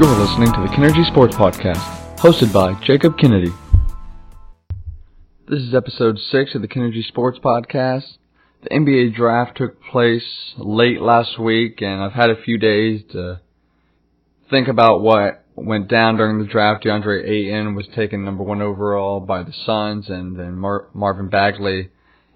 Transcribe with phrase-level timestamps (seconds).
[0.00, 3.52] You're listening to the Kennergy Sports Podcast, hosted by Jacob Kennedy.
[5.46, 8.16] This is episode 6 of the Kennergy Sports Podcast.
[8.62, 13.42] The NBA draft took place late last week, and I've had a few days to
[14.48, 16.84] think about what went down during the draft.
[16.84, 21.90] DeAndre Ayton was taken number one overall by the Suns, and then Mar- Marvin Bagley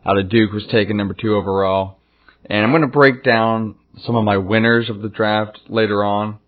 [0.04, 1.96] out of Duke was taken number two overall.
[2.44, 6.40] And I'm going to break down some of my winners of the draft later on.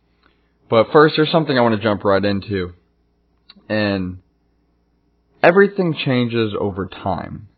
[0.68, 2.72] But first, there's something I want to jump right into.
[3.68, 4.18] And
[5.42, 7.48] everything changes over time.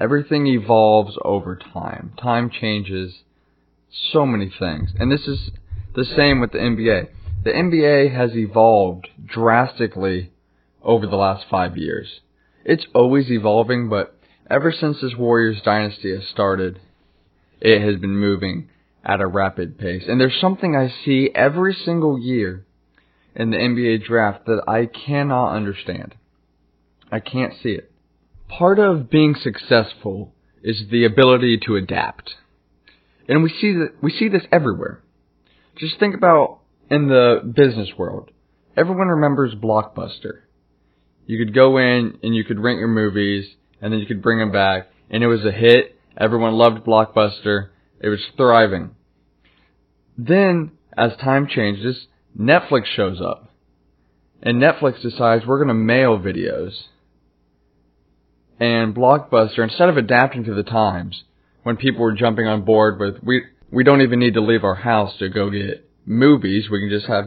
[0.00, 2.12] Everything evolves over time.
[2.20, 3.22] Time changes
[4.12, 4.90] so many things.
[4.98, 5.50] And this is
[5.94, 7.08] the same with the NBA.
[7.44, 10.32] The NBA has evolved drastically
[10.82, 12.20] over the last five years.
[12.64, 14.18] It's always evolving, but
[14.50, 16.80] ever since this Warriors dynasty has started,
[17.60, 18.68] it has been moving
[19.04, 20.04] at a rapid pace.
[20.08, 22.64] And there's something I see every single year
[23.34, 26.14] in the NBA draft that I cannot understand.
[27.12, 27.92] I can't see it.
[28.48, 32.34] Part of being successful is the ability to adapt.
[33.28, 35.02] And we see that we see this everywhere.
[35.76, 38.30] Just think about in the business world.
[38.76, 40.40] Everyone remembers Blockbuster.
[41.26, 43.46] You could go in and you could rent your movies
[43.80, 45.98] and then you could bring them back and it was a hit.
[46.16, 47.70] Everyone loved Blockbuster.
[48.04, 48.90] It was thriving.
[50.18, 52.06] Then, as time changes,
[52.38, 53.48] Netflix shows up.
[54.42, 56.74] And Netflix decides we're going to mail videos.
[58.60, 61.24] And Blockbuster, instead of adapting to the times,
[61.62, 64.74] when people were jumping on board with, we, we don't even need to leave our
[64.74, 67.24] house to go get movies, we can just have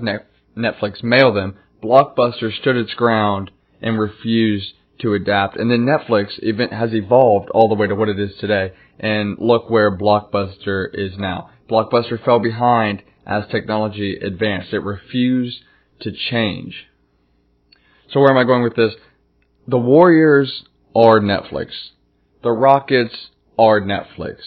[0.55, 3.49] Netflix mail them, Blockbuster stood its ground
[3.81, 5.57] and refused to adapt.
[5.57, 8.73] And then Netflix even has evolved all the way to what it is today.
[8.99, 11.49] And look where Blockbuster is now.
[11.69, 14.73] Blockbuster fell behind as technology advanced.
[14.73, 15.59] It refused
[16.01, 16.87] to change.
[18.11, 18.93] So where am I going with this?
[19.67, 20.63] The Warriors
[20.95, 21.71] are Netflix.
[22.41, 23.27] The Rockets
[23.59, 24.37] are Netflix.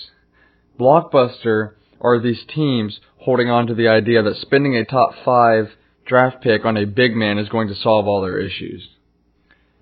[0.79, 5.73] Blockbuster are these teams holding on to the idea that spending a top five
[6.07, 8.89] draft pick on a big man is going to solve all their issues.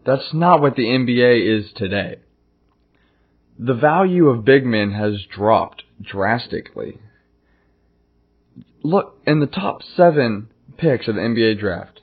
[0.09, 2.21] That's not what the NBA is today.
[3.59, 6.99] The value of big men has dropped drastically.
[8.83, 10.49] Look, in the top seven
[10.79, 12.01] picks of the NBA draft,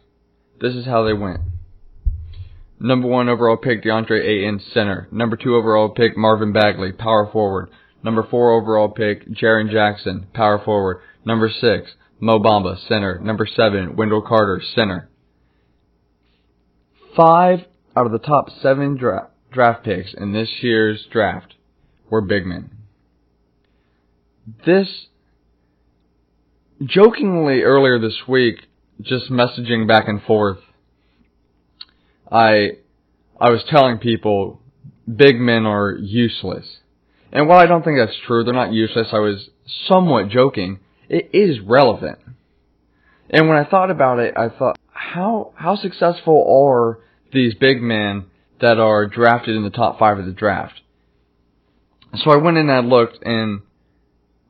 [0.62, 1.40] this is how they went.
[2.80, 5.08] Number one overall pick, DeAndre Ayton, center.
[5.12, 7.72] Number two overall pick, Marvin Bagley, power forward.
[8.04, 11.02] Number four overall pick, Jaren Jackson, power forward.
[11.26, 13.18] Number six, Mo Bamba, center.
[13.18, 15.10] Number seven, Wendell Carter, center.
[17.16, 17.62] Five
[17.95, 21.56] out of the top seven dra- draft picks in this year's draft
[22.09, 22.72] were big men.
[24.66, 25.07] This,
[26.83, 28.67] jokingly earlier this week,
[29.01, 30.59] just messaging back and forth,
[32.31, 32.78] I,
[33.39, 34.62] I was telling people
[35.13, 36.77] big men are useless.
[37.31, 39.50] And while I don't think that's true, they're not useless, I was
[39.88, 40.79] somewhat joking.
[41.09, 42.19] It is relevant.
[43.29, 47.00] And when I thought about it, I thought, how, how successful are
[47.35, 48.25] these big men
[48.62, 50.81] that are drafted in the top five of the draft.
[52.16, 53.62] So I went in and I looked and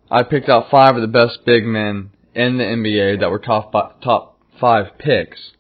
[0.10, 3.72] I picked out five of the best big men in the NBA that were top
[4.02, 5.52] top five picks.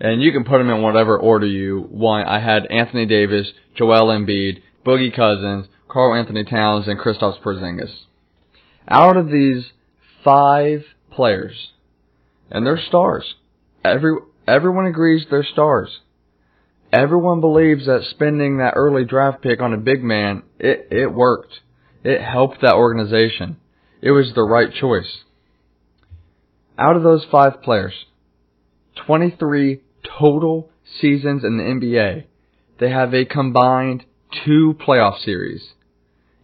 [0.00, 2.28] And you can put them in whatever order you want.
[2.28, 7.92] I had Anthony Davis, Joel Embiid, Boogie Cousins, Karl-Anthony Towns, and Kristaps Porzingis.
[8.88, 9.66] Out of these
[10.24, 11.70] five players,
[12.50, 13.36] and they're stars.
[13.84, 14.16] Every
[14.48, 16.00] everyone agrees they're stars
[16.92, 21.60] everyone believes that spending that early draft pick on a big man, it, it worked.
[22.04, 23.56] It helped that organization.
[24.00, 25.20] It was the right choice.
[26.76, 27.94] Out of those five players,
[29.06, 29.80] 23
[30.18, 30.70] total
[31.00, 32.24] seasons in the NBA,
[32.80, 34.04] they have a combined
[34.44, 35.62] two playoff series.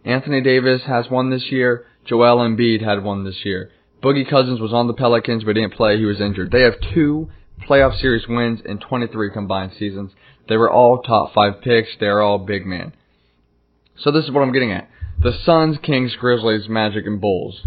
[0.05, 1.85] Anthony Davis has one this year.
[2.05, 3.71] Joel Embiid had one this year.
[4.01, 5.97] Boogie Cousins was on the Pelicans but didn't play.
[5.97, 6.51] He was injured.
[6.51, 7.29] They have two
[7.67, 10.11] playoff series wins in 23 combined seasons.
[10.49, 11.89] They were all top five picks.
[11.99, 12.93] They're all big men.
[13.99, 14.89] So this is what I'm getting at.
[15.21, 17.61] The Suns, Kings, Grizzlies, Magic, and Bulls.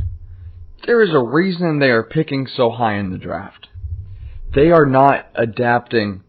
[0.86, 3.68] There is a reason they are picking so high in the draft.
[4.54, 6.24] They are not adapting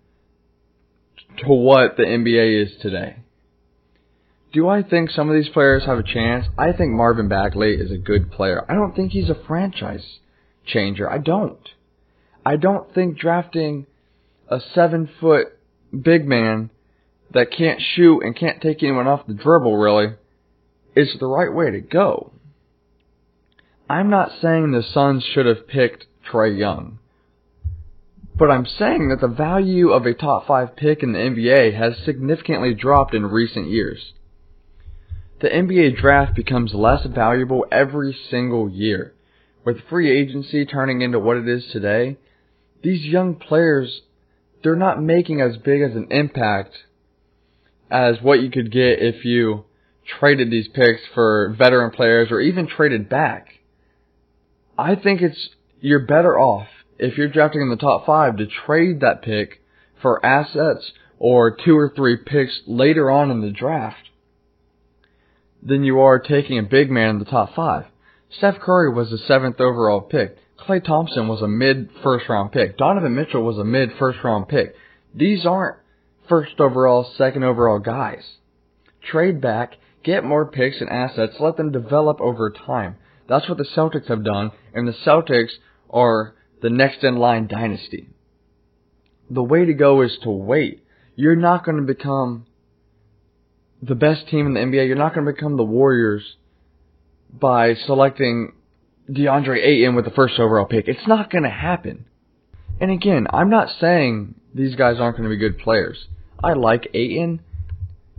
[1.40, 3.18] to what the NBA is today.
[4.52, 6.46] Do I think some of these players have a chance?
[6.58, 8.64] I think Marvin Bagley is a good player.
[8.70, 10.20] I don't think he's a franchise
[10.68, 11.10] changer.
[11.10, 11.70] I don't.
[12.46, 13.88] I don't think drafting
[14.48, 15.53] a seven foot
[16.02, 16.70] big man
[17.34, 20.14] that can't shoot and can't take anyone off the dribble really
[20.96, 22.32] is the right way to go.
[23.90, 27.00] I'm not saying the Suns should have picked Trae Young.
[28.36, 31.94] But I'm saying that the value of a top 5 pick in the NBA has
[32.04, 34.14] significantly dropped in recent years.
[35.42, 39.14] The NBA draft becomes less valuable every single year.
[39.66, 42.18] With free agency turning into what it is today,
[42.82, 44.02] these young players,
[44.64, 46.76] they're not making as big as an impact
[47.92, 49.66] as what you could get if you
[50.20, 53.48] traded these picks for veteran players or even traded back.
[54.78, 55.50] I think it's
[55.80, 56.68] you're better off
[56.98, 59.62] if you're drafting in the top five to trade that pick
[60.02, 64.10] for assets or two or three picks later on in the draft
[65.62, 67.86] than you are taking a big man in the top five.
[68.30, 70.38] Steph Curry was the seventh overall pick.
[70.68, 72.78] Klay Thompson was a mid first round pick.
[72.78, 74.76] Donovan Mitchell was a mid first round pick.
[75.14, 75.78] These aren't
[76.30, 78.24] first overall, second overall guys.
[79.04, 79.74] Trade back,
[80.04, 82.96] get more picks and assets, let them develop over time.
[83.28, 85.52] That's what the Celtics have done, and the Celtics
[85.90, 88.10] are the next in line dynasty.
[89.30, 90.84] The way to go is to wait.
[91.16, 92.46] You're not going to become
[93.82, 94.88] the best team in the NBA.
[94.88, 96.24] You're not going to become the Warriors
[97.32, 98.54] by selecting
[99.10, 100.88] DeAndre Ayton with the first overall pick.
[100.88, 102.06] It's not going to happen.
[102.80, 106.08] And again, I'm not saying these guys aren't going to be good players.
[106.44, 107.42] I like Ayton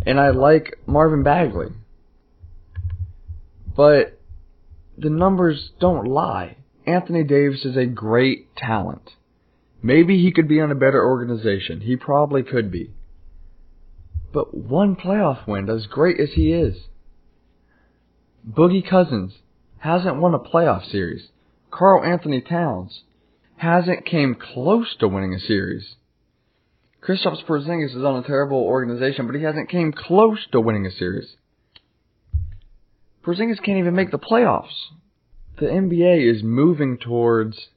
[0.06, 1.68] and I like Marvin Bagley.
[3.76, 4.18] But
[4.96, 6.56] the numbers don't lie.
[6.86, 9.10] Anthony Davis is a great talent.
[9.82, 11.80] Maybe he could be on a better organization.
[11.80, 12.90] He probably could be.
[14.32, 16.76] But one playoff win, as great as he is.
[18.48, 19.34] Boogie Cousins
[19.84, 21.28] hasn't won a playoff series.
[21.70, 23.02] Karl-Anthony Towns
[23.56, 25.94] hasn't came close to winning a series.
[27.02, 30.90] Kristaps Porzingis is on a terrible organization, but he hasn't came close to winning a
[30.90, 31.36] series.
[33.24, 34.90] Porzingis can't even make the playoffs
[35.58, 37.68] the NBA is moving towards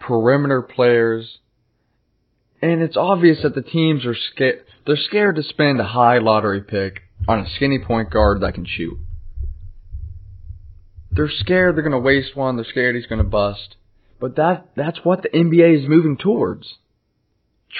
[0.00, 1.38] perimeter players,
[2.60, 4.64] and it's obvious that the teams are scared.
[4.86, 8.66] They're scared to spend a high lottery pick on a skinny point guard that can
[8.66, 8.98] shoot.
[11.14, 12.56] They're scared they're going to waste one.
[12.56, 13.76] They're scared he's going to bust.
[14.20, 16.74] But that that's what the NBA is moving towards.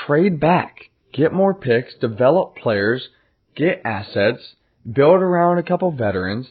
[0.07, 3.09] Trade back, get more picks, develop players,
[3.55, 4.55] get assets,
[4.91, 6.49] build around a couple veterans,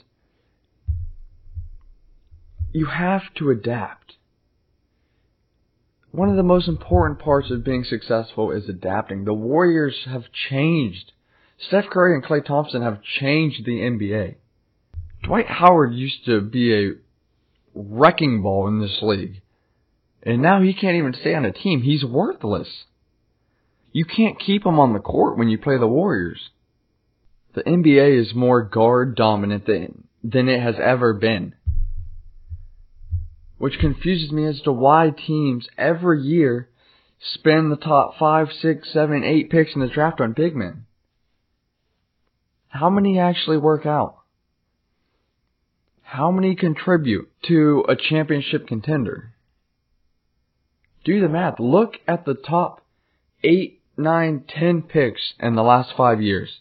[2.73, 4.13] you have to adapt.
[6.11, 9.25] One of the most important parts of being successful is adapting.
[9.25, 11.11] The Warriors have changed.
[11.57, 14.35] Steph Curry and Klay Thompson have changed the NBA.
[15.23, 16.91] Dwight Howard used to be a
[17.73, 19.41] wrecking ball in this league.
[20.21, 21.81] And now he can't even stay on a team.
[21.81, 22.67] He's worthless.
[23.91, 26.49] You can't keep him on the court when you play the Warriors.
[27.55, 31.55] The NBA is more guard dominant than, than it has ever been
[33.63, 36.67] which confuses me as to why teams every year
[37.33, 40.85] spend the top five, six, seven, eight picks in the draft on big men.
[42.67, 44.17] How many actually work out?
[46.13, 49.33] How many contribute to a championship contender?
[51.03, 51.59] Do the math.
[51.59, 52.81] Look at the top
[53.43, 56.59] eight, nine, ten picks in the last five years.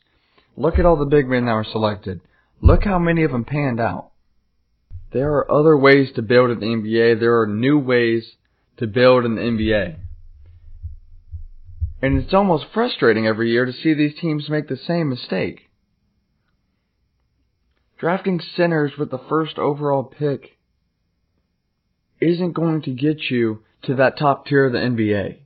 [0.57, 2.23] Look at all the big men that were selected.
[2.63, 4.13] Look how many of them panned out.
[5.13, 7.21] There are other ways to build in the NBA.
[7.21, 8.25] There are new ways
[8.79, 9.97] to build in the NBA.
[12.01, 15.69] And it's almost frustrating every year to see these teams make the same mistake.
[18.03, 20.59] Drafting centers with the first overall pick
[22.21, 25.39] isn't going to get you to that top tier of the NBA.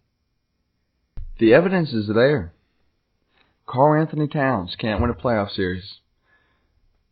[1.39, 2.55] The evidence is there.
[3.67, 5.99] Karl-Anthony Towns can't win a playoff series.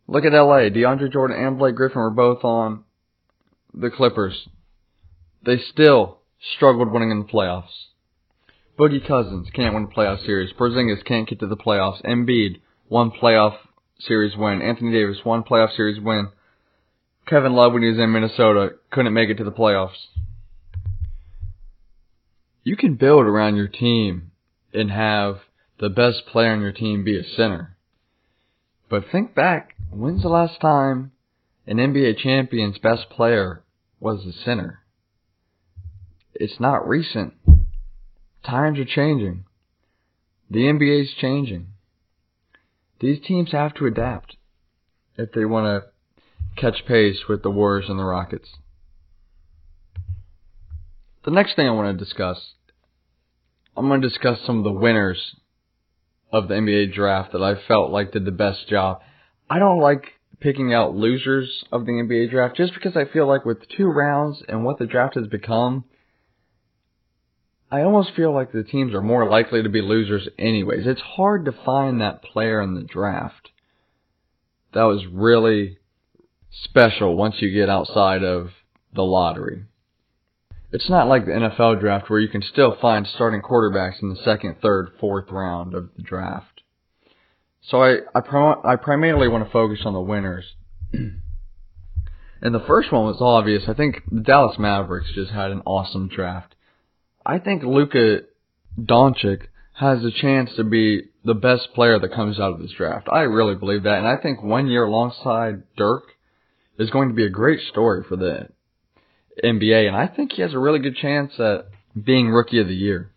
[0.07, 0.69] Look at LA.
[0.71, 2.83] DeAndre Jordan and Blake Griffin were both on
[3.71, 4.47] the Clippers.
[5.45, 6.21] They still
[6.55, 7.89] struggled winning in the playoffs.
[8.79, 10.53] Boogie Cousins can't win a playoff series.
[10.53, 12.03] Porzingis can't get to the playoffs.
[12.03, 13.57] Embiid one playoff
[13.99, 14.61] series win.
[14.61, 16.29] Anthony Davis one playoff series win.
[17.27, 20.07] Kevin Love when he was in Minnesota couldn't make it to the playoffs.
[22.63, 24.31] You can build around your team
[24.73, 25.37] and have
[25.79, 27.77] the best player on your team be a center.
[28.89, 31.13] But think back When's the last time
[31.65, 33.63] an NBA champion's best player
[34.01, 34.79] was a center?
[36.33, 37.33] It's not recent.
[38.45, 39.45] Times are changing.
[40.49, 41.67] The NBA's changing.
[42.99, 44.37] These teams have to adapt
[45.17, 48.49] if they want to catch pace with the Warriors and the Rockets.
[51.25, 52.53] The next thing I want to discuss,
[53.75, 55.35] I'm going to discuss some of the winners
[56.31, 59.01] of the NBA draft that I felt like did the best job.
[59.49, 63.45] I don't like picking out losers of the NBA draft just because I feel like
[63.45, 65.85] with two rounds and what the draft has become,
[67.71, 70.85] I almost feel like the teams are more likely to be losers anyways.
[70.85, 73.49] It's hard to find that player in the draft
[74.75, 75.77] that was really
[76.63, 78.49] special once you get outside of
[78.93, 79.63] the lottery.
[80.71, 84.21] It's not like the NFL draft where you can still find starting quarterbacks in the
[84.23, 86.61] second, third, fourth round of the draft.
[87.61, 90.45] So I I, prim- I primarily want to focus on the winners.
[90.93, 91.21] and
[92.41, 93.63] the first one was obvious.
[93.69, 96.54] I think the Dallas Mavericks just had an awesome draft.
[97.25, 98.21] I think Luka
[98.79, 103.07] Doncic has a chance to be the best player that comes out of this draft.
[103.11, 106.03] I really believe that, and I think one year alongside Dirk
[106.77, 108.49] is going to be a great story for the
[109.43, 111.67] NBA, and I think he has a really good chance at
[112.01, 113.11] being Rookie of the Year.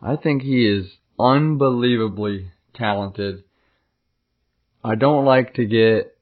[0.00, 0.86] I think he is
[1.18, 3.44] unbelievably talented.
[4.82, 6.16] I don't like to get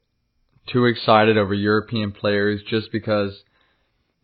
[0.71, 3.41] too excited over European players just because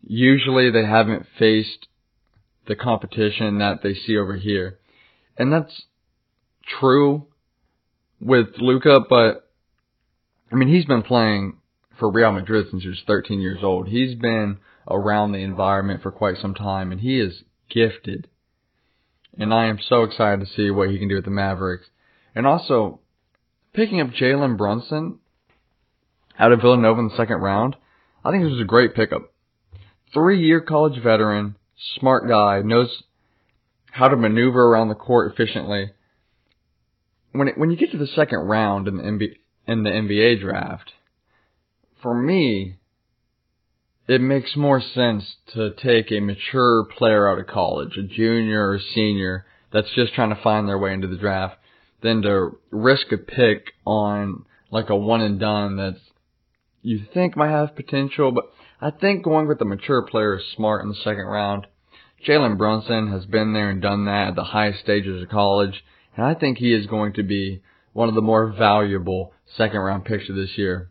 [0.02, 1.86] usually they haven't faced
[2.70, 4.78] the competition that they see over here.
[5.36, 5.82] And that's
[6.78, 7.26] true
[8.20, 9.50] with Luka, but
[10.52, 11.56] I mean, he's been playing
[11.98, 13.88] for Real Madrid since he was 13 years old.
[13.88, 14.58] He's been
[14.88, 18.28] around the environment for quite some time, and he is gifted.
[19.36, 21.86] And I am so excited to see what he can do with the Mavericks.
[22.36, 23.00] And also,
[23.72, 25.18] picking up Jalen Brunson
[26.38, 27.74] out of Villanova in the second round,
[28.24, 29.32] I think this was a great pickup.
[30.14, 31.56] Three year college veteran,
[31.98, 33.02] smart guy, knows
[33.90, 35.90] how to maneuver around the court efficiently.
[37.32, 40.40] When it, when you get to the second round in the NBA, in the NBA
[40.40, 40.92] draft,
[42.02, 42.76] for me,
[44.08, 48.80] it makes more sense to take a mature player out of college, a junior or
[48.94, 51.56] senior that's just trying to find their way into the draft,
[52.02, 56.00] than to risk a pick on like a one and done that's
[56.82, 58.44] you think might have potential, but
[58.80, 61.66] I think going with the mature player is smart in the second round.
[62.26, 65.84] Jalen Brunson has been there and done that at the highest stages of college,
[66.16, 70.04] and I think he is going to be one of the more valuable second round
[70.04, 70.90] picks of this year.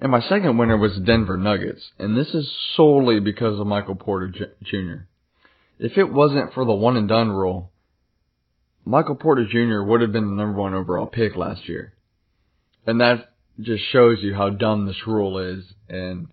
[0.00, 3.94] And my second winner was the Denver Nuggets, and this is solely because of Michael
[3.94, 4.28] Porter
[4.64, 5.04] Jr.
[5.78, 7.70] If it wasn't for the one and done rule,
[8.84, 9.82] Michael Porter Jr.
[9.82, 11.94] would have been the number one overall pick last year.
[12.84, 16.28] And that just shows you how dumb this rule is and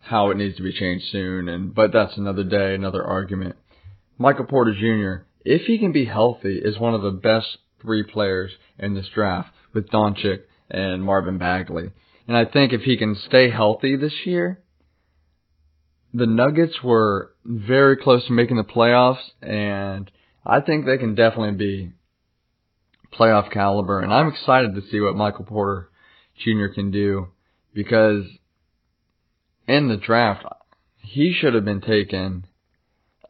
[0.00, 1.48] how it needs to be changed soon.
[1.48, 3.56] And but that's another day, another argument.
[4.18, 5.26] Michael Porter Jr.
[5.44, 9.50] If he can be healthy, is one of the best three players in this draft
[9.72, 11.90] with Doncic and Marvin Bagley.
[12.26, 14.60] And I think if he can stay healthy this year,
[16.12, 20.10] the Nuggets were very close to making the playoffs, and
[20.44, 21.92] I think they can definitely be
[23.16, 24.00] playoff caliber.
[24.00, 25.90] And I'm excited to see what Michael Porter
[26.38, 26.68] Jr.
[26.74, 27.28] can do
[27.74, 28.24] because
[29.68, 30.44] in the draft,
[30.98, 32.46] he should have been taken.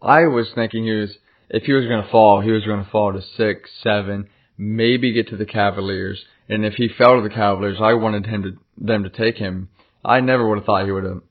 [0.03, 1.17] I was thinking he was,
[1.49, 5.13] if he was going to fall, he was going to fall to six, seven, maybe
[5.13, 6.25] get to the Cavaliers.
[6.49, 9.69] And if he fell to the Cavaliers, I wanted him to, them to take him.
[10.05, 11.23] I never would have thought he would have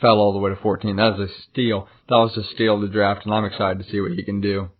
[0.00, 0.96] fell all the way to 14.
[0.96, 1.88] That was a steal.
[2.08, 4.40] That was a steal of the draft, and I'm excited to see what he can
[4.40, 4.70] do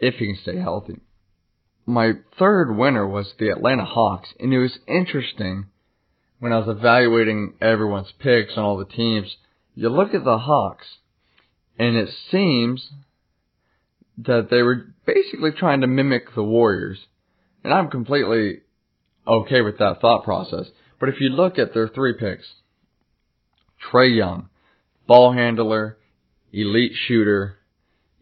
[0.00, 1.00] if he can stay healthy.
[1.86, 5.66] My third winner was the Atlanta Hawks, and it was interesting
[6.42, 9.36] when I was evaluating everyone's picks on all the teams,
[9.76, 10.88] you look at the Hawks,
[11.78, 12.90] and it seems
[14.18, 16.98] that they were basically trying to mimic the Warriors.
[17.62, 18.62] And I'm completely
[19.24, 20.66] okay with that thought process.
[20.98, 22.54] But if you look at their three picks,
[23.80, 24.48] Trae Young,
[25.06, 25.96] ball handler,
[26.52, 27.58] elite shooter,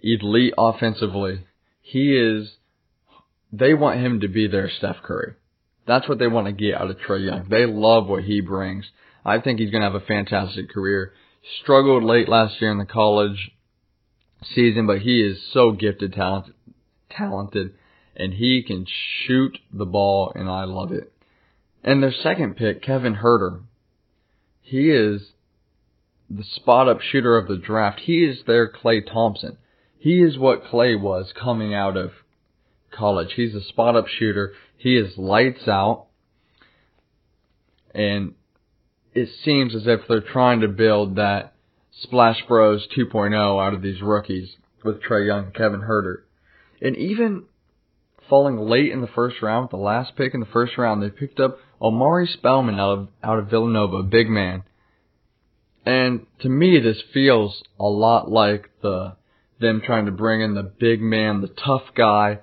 [0.01, 1.47] elite offensively,
[1.81, 2.51] he is,
[3.51, 5.37] they want him to be their Steph Curry.
[5.87, 7.49] That's what they want to get out of Trae Young.
[7.49, 8.87] They love what he brings.
[9.25, 11.13] I think he's going to have a fantastic career.
[11.63, 13.51] Struggled late last year in the college
[14.55, 16.55] season, but he is so gifted, talented,
[17.11, 17.75] talented,
[18.17, 18.87] and he can
[19.25, 21.13] shoot the ball, and I love it.
[21.83, 23.63] And their second pick, Kevin Huerter,
[24.61, 25.23] he is
[26.29, 28.01] the spot up shooter of the draft.
[28.01, 29.57] He is their Klay Thompson.
[29.99, 32.13] He is what Klay was coming out of
[32.91, 33.33] college.
[33.35, 34.53] He's a spot up shooter.
[34.77, 36.07] He is lights out.
[37.95, 38.35] And
[39.15, 41.55] it seems as if they're trying to build that
[41.91, 46.23] Splash Bros 2.0 out of these rookies with Trae Young, Kevin Huerter.
[46.81, 47.45] And even
[48.29, 51.11] falling late in the first round with the last pick in the first round, they
[51.11, 54.63] picked up Omari Spellman out of out of Villanova, big man.
[55.85, 59.17] And to me this feels a lot like the
[59.61, 62.39] them trying to bring in the big man, the tough guy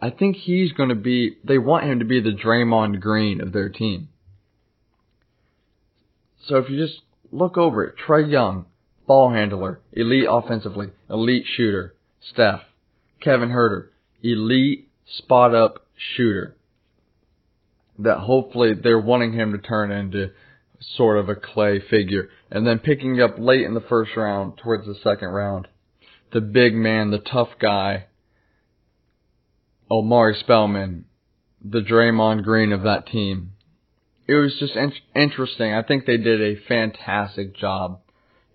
[0.00, 3.52] I think he's going to be, they want him to be the Draymond Green of
[3.52, 4.08] their team.
[6.46, 7.00] So if you just
[7.30, 8.66] look over it, Trae Young,
[9.06, 12.62] ball handler, elite offensively, elite shooter, Steph.
[13.20, 13.88] Kevin Huerter,
[14.22, 16.56] elite spot up shooter.
[17.98, 20.32] That hopefully they're wanting him to turn into
[20.80, 22.28] sort of a clay figure.
[22.50, 25.68] And then picking up late in the first round, towards the second round,
[26.32, 28.06] the big man, the tough guy,
[29.90, 31.04] Omari Spellman,
[31.62, 33.52] the Draymond Green of that team.
[34.26, 35.74] It was just in- interesting.
[35.74, 38.00] I think they did a fantastic job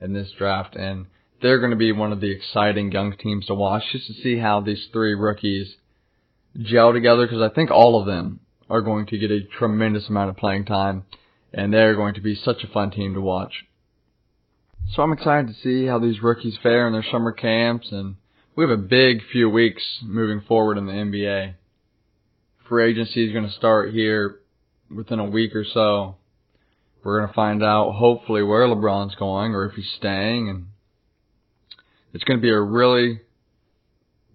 [0.01, 1.05] in this draft, and
[1.41, 4.37] they're going to be one of the exciting young teams to watch just to see
[4.37, 5.75] how these three rookies
[6.57, 10.29] gel together because I think all of them are going to get a tremendous amount
[10.29, 11.03] of playing time
[11.53, 13.65] and they're going to be such a fun team to watch.
[14.93, 18.15] So I'm excited to see how these rookies fare in their summer camps and
[18.59, 21.53] we have a big few weeks moving forward in the NBA.
[22.67, 24.41] Free agency is going to start here
[24.93, 26.17] within a week or so.
[27.01, 30.67] We're going to find out hopefully where LeBron's going or if he's staying and
[32.13, 33.21] it's going to be a really,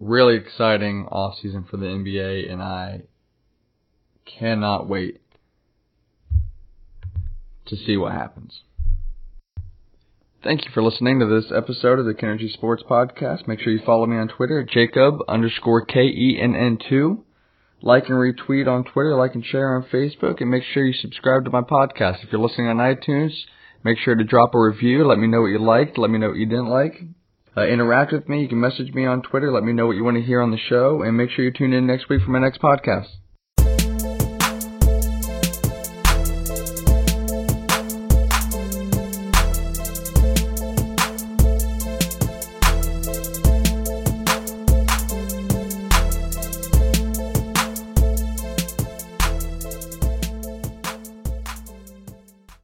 [0.01, 3.03] really exciting off season for the NBA, and I
[4.25, 5.21] cannot wait
[7.67, 8.63] to see what happens.
[10.45, 13.49] Thank you for listening to this episode of the Kennergy Sports Podcast.
[13.49, 17.25] Make sure you follow me on Twitter at Jacob underscore K E N N two.
[17.81, 21.47] Like and retweet on Twitter, like and share on Facebook, and make sure you subscribe
[21.47, 22.23] to my podcast.
[22.23, 23.33] If you're listening on iTunes,
[23.85, 25.07] make sure to drop a review.
[25.07, 25.97] Let me know what you liked.
[25.97, 27.01] Let me know what you didn't like.
[27.57, 28.43] Uh, interact with me.
[28.43, 29.51] You can message me on Twitter.
[29.51, 31.01] Let me know what you want to hear on the show.
[31.01, 33.07] And make sure you tune in next week for my next podcast.